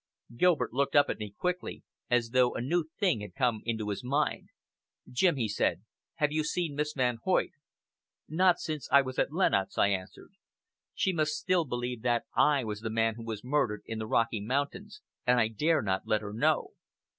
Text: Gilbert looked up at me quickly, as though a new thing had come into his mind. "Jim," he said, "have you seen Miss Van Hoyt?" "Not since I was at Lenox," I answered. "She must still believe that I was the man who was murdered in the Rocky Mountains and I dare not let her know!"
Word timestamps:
Gilbert 0.35 0.73
looked 0.73 0.95
up 0.95 1.11
at 1.11 1.19
me 1.19 1.29
quickly, 1.29 1.83
as 2.09 2.31
though 2.31 2.55
a 2.55 2.59
new 2.59 2.85
thing 2.99 3.21
had 3.21 3.35
come 3.35 3.61
into 3.65 3.89
his 3.89 4.03
mind. 4.03 4.49
"Jim," 5.07 5.35
he 5.35 5.47
said, 5.47 5.83
"have 6.15 6.31
you 6.31 6.43
seen 6.43 6.73
Miss 6.73 6.93
Van 6.93 7.19
Hoyt?" 7.23 7.51
"Not 8.27 8.57
since 8.57 8.89
I 8.91 9.03
was 9.03 9.19
at 9.19 9.31
Lenox," 9.31 9.77
I 9.77 9.89
answered. 9.89 10.31
"She 10.95 11.13
must 11.13 11.33
still 11.33 11.65
believe 11.65 12.01
that 12.01 12.25
I 12.35 12.63
was 12.63 12.79
the 12.79 12.89
man 12.89 13.13
who 13.13 13.23
was 13.23 13.43
murdered 13.43 13.83
in 13.85 13.99
the 13.99 14.07
Rocky 14.07 14.41
Mountains 14.41 15.03
and 15.27 15.39
I 15.39 15.49
dare 15.49 15.83
not 15.83 16.07
let 16.07 16.21
her 16.21 16.33
know!" 16.33 16.71